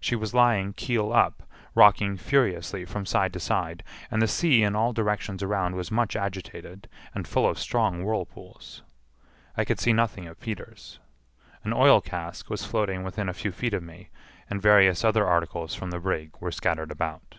She 0.00 0.16
was 0.16 0.32
lying 0.32 0.72
keel 0.72 1.12
up, 1.12 1.42
rocking 1.74 2.16
furiously 2.16 2.86
from 2.86 3.04
side 3.04 3.34
to 3.34 3.38
side, 3.40 3.84
and 4.10 4.22
the 4.22 4.26
sea 4.26 4.62
in 4.62 4.74
all 4.74 4.94
directions 4.94 5.42
around 5.42 5.74
was 5.76 5.90
much 5.90 6.16
agitated, 6.16 6.88
and 7.14 7.28
full 7.28 7.46
of 7.46 7.58
strong 7.58 8.02
whirlpools. 8.02 8.80
I 9.54 9.66
could 9.66 9.78
see 9.78 9.92
nothing 9.92 10.26
of 10.28 10.40
Peters. 10.40 10.98
An 11.62 11.74
oil 11.74 12.00
cask 12.00 12.48
was 12.48 12.64
floating 12.64 13.02
within 13.04 13.28
a 13.28 13.34
few 13.34 13.52
feet 13.52 13.74
of 13.74 13.82
me, 13.82 14.08
and 14.48 14.62
various 14.62 15.04
other 15.04 15.26
articles 15.26 15.74
from 15.74 15.90
the 15.90 16.00
brig 16.00 16.34
were 16.40 16.50
scattered 16.52 16.90
about. 16.90 17.38